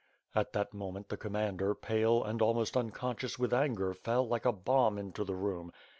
[0.33, 4.51] At that moment, the commander, pale and almost un conscious with anger, fell like a
[4.51, 5.71] bomb into the room.